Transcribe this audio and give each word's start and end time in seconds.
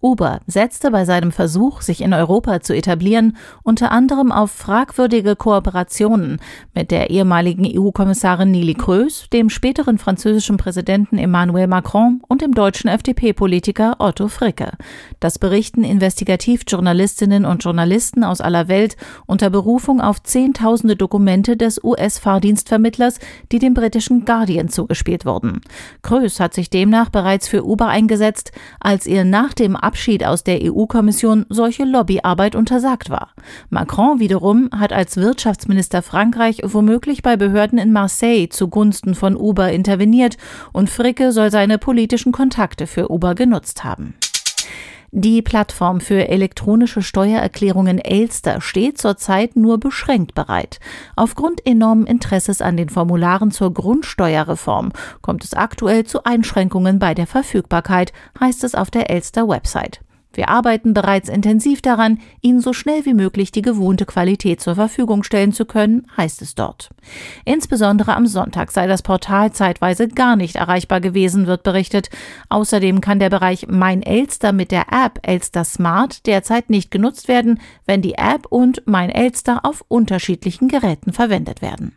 Uber 0.00 0.42
setzte 0.46 0.92
bei 0.92 1.04
seinem 1.04 1.32
Versuch, 1.32 1.80
sich 1.80 2.02
in 2.02 2.14
Europa 2.14 2.60
zu 2.60 2.72
etablieren, 2.72 3.36
unter 3.64 3.90
anderem 3.90 4.30
auf 4.30 4.52
fragwürdige 4.52 5.34
Kooperationen 5.34 6.38
mit 6.72 6.92
der 6.92 7.10
ehemaligen 7.10 7.66
EU-Kommissarin 7.66 8.52
Nili 8.52 8.74
Kroes, 8.74 9.26
dem 9.32 9.50
späteren 9.50 9.98
französischen 9.98 10.56
Präsidenten 10.56 11.18
Emmanuel 11.18 11.66
Macron 11.66 12.22
und 12.28 12.42
dem 12.42 12.54
deutschen 12.54 12.88
FDP-Politiker 12.88 13.96
Otto 13.98 14.28
Fricke. 14.28 14.70
Das 15.18 15.40
berichten 15.40 15.82
Investigativjournalistinnen 15.82 17.44
und 17.44 17.64
Journalisten 17.64 18.22
aus 18.22 18.40
aller 18.40 18.68
Welt 18.68 18.96
unter 19.26 19.50
Berufung 19.50 20.00
auf 20.00 20.22
zehntausende 20.22 20.94
Dokumente 20.94 21.56
des 21.56 21.82
US-Fahrdienstvermittlers, 21.82 23.18
die 23.50 23.58
dem 23.58 23.74
britischen 23.74 24.24
Guardian 24.24 24.68
zugespielt 24.68 25.26
wurden. 25.26 25.60
Kroes 26.02 26.38
hat 26.38 26.54
sich 26.54 26.70
demnach 26.70 27.10
bereits 27.10 27.48
für 27.48 27.66
Uber 27.66 27.88
eingesetzt, 27.88 28.52
als 28.78 29.04
ihr 29.04 29.24
nach 29.24 29.54
dem 29.54 29.74
Abschied 29.88 30.22
aus 30.22 30.44
der 30.44 30.60
EU-Kommission 30.62 31.46
solche 31.48 31.84
Lobbyarbeit 31.84 32.54
untersagt 32.54 33.08
war. 33.08 33.30
Macron 33.70 34.20
wiederum 34.20 34.68
hat 34.70 34.92
als 34.92 35.16
Wirtschaftsminister 35.16 36.02
Frankreich 36.02 36.60
womöglich 36.62 37.22
bei 37.22 37.38
Behörden 37.38 37.78
in 37.78 37.90
Marseille 37.90 38.50
zugunsten 38.50 39.14
von 39.14 39.34
Uber 39.34 39.72
interveniert 39.72 40.36
und 40.74 40.90
Fricke 40.90 41.32
soll 41.32 41.50
seine 41.50 41.78
politischen 41.78 42.32
Kontakte 42.32 42.86
für 42.86 43.10
Uber 43.10 43.34
genutzt 43.34 43.82
haben. 43.82 44.12
Die 45.10 45.40
Plattform 45.40 46.02
für 46.02 46.28
elektronische 46.28 47.00
Steuererklärungen 47.00 47.98
Elster 47.98 48.60
steht 48.60 48.98
zurzeit 48.98 49.56
nur 49.56 49.78
beschränkt 49.78 50.34
bereit. 50.34 50.80
Aufgrund 51.16 51.64
enormen 51.64 52.06
Interesses 52.06 52.60
an 52.60 52.76
den 52.76 52.90
Formularen 52.90 53.50
zur 53.50 53.72
Grundsteuerreform 53.72 54.92
kommt 55.22 55.44
es 55.44 55.54
aktuell 55.54 56.04
zu 56.04 56.24
Einschränkungen 56.24 56.98
bei 56.98 57.14
der 57.14 57.26
Verfügbarkeit, 57.26 58.12
heißt 58.38 58.64
es 58.64 58.74
auf 58.74 58.90
der 58.90 59.08
Elster 59.08 59.48
Website. 59.48 60.00
Wir 60.32 60.48
arbeiten 60.50 60.94
bereits 60.94 61.28
intensiv 61.28 61.82
daran, 61.82 62.20
Ihnen 62.42 62.60
so 62.60 62.72
schnell 62.72 63.04
wie 63.06 63.14
möglich 63.14 63.50
die 63.50 63.62
gewohnte 63.62 64.06
Qualität 64.06 64.60
zur 64.60 64.74
Verfügung 64.74 65.22
stellen 65.22 65.52
zu 65.52 65.64
können, 65.64 66.06
heißt 66.16 66.42
es 66.42 66.54
dort. 66.54 66.90
Insbesondere 67.44 68.14
am 68.14 68.26
Sonntag 68.26 68.70
sei 68.70 68.86
das 68.86 69.02
Portal 69.02 69.52
zeitweise 69.52 70.08
gar 70.08 70.36
nicht 70.36 70.56
erreichbar 70.56 71.00
gewesen, 71.00 71.46
wird 71.46 71.62
berichtet. 71.62 72.10
Außerdem 72.50 73.00
kann 73.00 73.18
der 73.18 73.30
Bereich 73.30 73.66
Mein 73.68 74.02
Elster 74.02 74.52
mit 74.52 74.70
der 74.70 74.86
App 74.92 75.18
Elster 75.22 75.64
Smart 75.64 76.26
derzeit 76.26 76.70
nicht 76.70 76.90
genutzt 76.90 77.28
werden, 77.28 77.60
wenn 77.86 78.02
die 78.02 78.14
App 78.14 78.46
und 78.50 78.82
Mein 78.86 79.10
Elster 79.10 79.64
auf 79.64 79.84
unterschiedlichen 79.88 80.68
Geräten 80.68 81.12
verwendet 81.12 81.62
werden. 81.62 81.94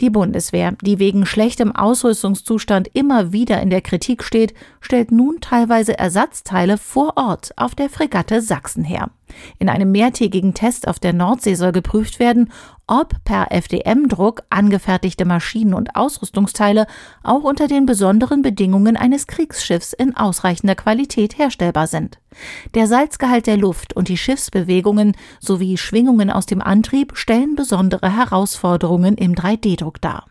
Die 0.00 0.10
Bundeswehr, 0.10 0.72
die 0.82 0.98
wegen 0.98 1.24
schlechtem 1.26 1.74
Ausrüstungszustand 1.74 2.88
immer 2.94 3.32
wieder 3.32 3.60
in 3.62 3.70
der 3.70 3.80
Kritik 3.80 4.24
steht, 4.24 4.54
stellt 4.80 5.12
nun 5.12 5.40
teilweise 5.40 5.98
Ersatzteile 5.98 6.78
vor 6.78 7.16
Ort 7.16 7.52
auf 7.56 7.74
der 7.74 7.88
Fregatte 7.88 8.40
Sachsen 8.40 8.84
her. 8.84 9.10
In 9.58 9.68
einem 9.68 9.90
mehrtägigen 9.92 10.54
Test 10.54 10.88
auf 10.88 10.98
der 10.98 11.12
Nordsee 11.12 11.54
soll 11.54 11.72
geprüft 11.72 12.18
werden, 12.18 12.50
ob 12.86 13.14
per 13.24 13.50
FDM-Druck 13.50 14.42
angefertigte 14.50 15.24
Maschinen 15.24 15.74
und 15.74 15.96
Ausrüstungsteile 15.96 16.86
auch 17.22 17.42
unter 17.42 17.66
den 17.66 17.86
besonderen 17.86 18.42
Bedingungen 18.42 18.96
eines 18.96 19.26
Kriegsschiffs 19.26 19.92
in 19.92 20.16
ausreichender 20.16 20.74
Qualität 20.74 21.38
herstellbar 21.38 21.86
sind. 21.86 22.18
Der 22.74 22.86
Salzgehalt 22.86 23.46
der 23.46 23.56
Luft 23.56 23.94
und 23.94 24.08
die 24.08 24.18
Schiffsbewegungen 24.18 25.16
sowie 25.40 25.78
Schwingungen 25.78 26.30
aus 26.30 26.46
dem 26.46 26.60
Antrieb 26.60 27.16
stellen 27.16 27.54
besondere 27.54 28.14
Herausforderungen 28.14 29.16
im 29.16 29.34
3D-Druck 29.34 30.00
dar. 30.00 30.26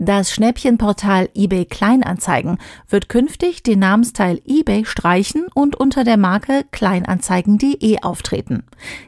Das 0.00 0.32
Schnäppchenportal 0.32 1.28
eBay 1.34 1.64
Kleinanzeigen 1.64 2.58
wird 2.88 3.08
künftig 3.08 3.64
den 3.64 3.80
Namensteil 3.80 4.40
eBay 4.46 4.84
streichen 4.84 5.46
und 5.54 5.74
unter 5.74 6.04
der 6.04 6.16
Marke 6.16 6.64
kleinanzeigen.de 6.70 8.02
auftreten. 8.02 8.62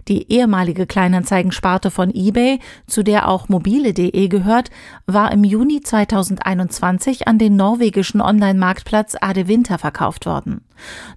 Die 0.09 0.32
ehemalige 0.32 0.87
Kleinanzeigensparte 0.87 1.92
von 1.92 2.12
eBay, 2.12 2.59
zu 2.88 3.04
der 3.04 3.28
auch 3.28 3.48
mobile.de 3.48 4.26
gehört, 4.26 4.70
war 5.06 5.31
im 5.31 5.44
Juni 5.44 5.81
2021 5.81 7.28
an 7.28 7.38
den 7.38 7.54
norwegischen 7.54 8.20
Online-Marktplatz 8.20 9.16
Ade 9.20 9.47
Winter 9.47 9.78
verkauft 9.78 10.26
worden. 10.26 10.62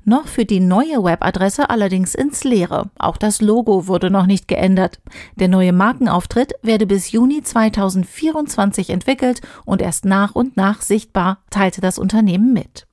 Noch 0.05 0.27
für 0.27 0.45
die 0.45 0.59
neue 0.59 1.03
Webadresse 1.03 1.69
allerdings 1.69 2.15
ins 2.15 2.43
Leere. 2.43 2.89
Auch 2.97 3.17
das 3.17 3.41
Logo 3.41 3.87
wurde 3.87 4.09
noch 4.09 4.25
nicht 4.25 4.47
geändert. 4.47 4.99
Der 5.35 5.47
neue 5.47 5.73
Markenauftritt 5.73 6.53
werde 6.61 6.85
bis 6.85 7.11
Juni 7.11 7.41
2024 7.43 8.89
entwickelt 8.89 9.41
und 9.65 9.81
erst 9.81 10.05
nach 10.05 10.35
und 10.35 10.57
nach 10.57 10.81
sichtbar, 10.81 11.39
teilte 11.49 11.81
das 11.81 11.97
Unternehmen 11.99 12.53
mit. 12.53 12.87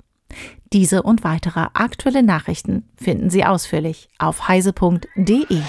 Diese 0.72 1.02
und 1.02 1.24
weitere 1.24 1.66
aktuelle 1.74 2.22
Nachrichten 2.22 2.84
finden 2.96 3.28
Sie 3.28 3.44
ausführlich 3.44 4.08
auf 4.18 4.46
heise.de. 4.46 5.62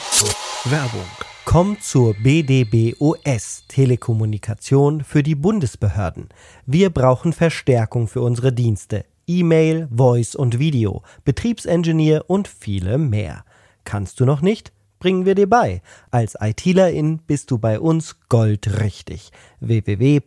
Werbung. 0.65 1.07
Kommt 1.45 1.83
zur 1.83 2.13
BDBOS 2.13 3.65
Telekommunikation 3.67 5.03
für 5.03 5.23
die 5.23 5.33
Bundesbehörden. 5.33 6.29
Wir 6.67 6.91
brauchen 6.91 7.33
Verstärkung 7.33 8.07
für 8.07 8.21
unsere 8.21 8.53
Dienste. 8.53 9.05
E-Mail, 9.27 9.87
Voice 9.91 10.35
und 10.35 10.59
Video, 10.59 11.03
Betriebsengineer 11.23 12.29
und 12.29 12.47
viele 12.47 12.97
mehr. 12.97 13.43
Kannst 13.83 14.19
du 14.19 14.25
noch 14.25 14.41
nicht? 14.41 14.71
Bringen 14.99 15.25
wir 15.25 15.35
dir 15.35 15.49
bei. 15.49 15.81
Als 16.11 16.37
ITlerin 16.39 17.19
bist 17.25 17.49
du 17.51 17.57
bei 17.57 17.79
uns 17.79 18.19
goldrichtig. 18.29 19.31
www.bdbos.de 19.59 20.21